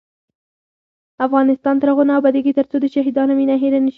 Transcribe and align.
افغانستان 1.25 1.75
تر 1.81 1.87
هغو 1.91 2.03
نه 2.09 2.13
ابادیږي، 2.19 2.51
ترڅو 2.59 2.75
د 2.81 2.85
شهیدانو 2.95 3.33
وینه 3.35 3.55
هیره 3.61 3.79
نشي. 3.81 3.89